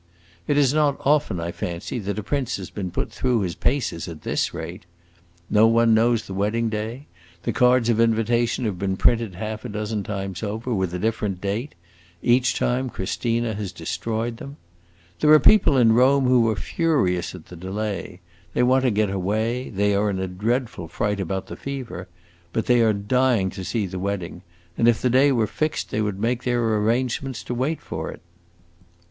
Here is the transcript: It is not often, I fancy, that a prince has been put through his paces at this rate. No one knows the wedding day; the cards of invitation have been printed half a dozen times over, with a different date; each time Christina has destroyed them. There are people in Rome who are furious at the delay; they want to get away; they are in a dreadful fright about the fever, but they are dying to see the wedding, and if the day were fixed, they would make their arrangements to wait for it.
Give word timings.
It 0.47 0.57
is 0.57 0.73
not 0.73 0.97
often, 1.01 1.39
I 1.39 1.51
fancy, 1.51 1.99
that 1.99 2.17
a 2.17 2.23
prince 2.23 2.57
has 2.57 2.71
been 2.71 2.89
put 2.89 3.11
through 3.11 3.41
his 3.41 3.53
paces 3.53 4.07
at 4.07 4.23
this 4.23 4.51
rate. 4.51 4.87
No 5.47 5.67
one 5.67 5.93
knows 5.93 6.25
the 6.25 6.33
wedding 6.33 6.69
day; 6.69 7.05
the 7.43 7.53
cards 7.53 7.87
of 7.87 7.99
invitation 7.99 8.65
have 8.65 8.79
been 8.79 8.97
printed 8.97 9.35
half 9.35 9.63
a 9.63 9.69
dozen 9.69 10.01
times 10.01 10.41
over, 10.41 10.73
with 10.73 10.91
a 10.95 10.97
different 10.97 11.39
date; 11.39 11.75
each 12.23 12.55
time 12.57 12.89
Christina 12.89 13.53
has 13.53 13.71
destroyed 13.71 14.37
them. 14.37 14.57
There 15.19 15.31
are 15.33 15.39
people 15.39 15.77
in 15.77 15.91
Rome 15.93 16.25
who 16.25 16.49
are 16.49 16.55
furious 16.55 17.35
at 17.35 17.45
the 17.45 17.55
delay; 17.55 18.21
they 18.55 18.63
want 18.63 18.83
to 18.85 18.89
get 18.89 19.11
away; 19.11 19.69
they 19.69 19.93
are 19.93 20.09
in 20.09 20.17
a 20.17 20.27
dreadful 20.27 20.87
fright 20.87 21.19
about 21.19 21.45
the 21.45 21.55
fever, 21.55 22.07
but 22.53 22.65
they 22.65 22.81
are 22.81 22.91
dying 22.91 23.51
to 23.51 23.63
see 23.63 23.85
the 23.85 23.99
wedding, 23.99 24.41
and 24.79 24.87
if 24.87 24.99
the 24.99 25.11
day 25.11 25.31
were 25.31 25.45
fixed, 25.45 25.91
they 25.91 26.01
would 26.01 26.19
make 26.19 26.41
their 26.43 26.77
arrangements 26.77 27.43
to 27.43 27.53
wait 27.53 27.79
for 27.81 28.09
it. 28.09 28.23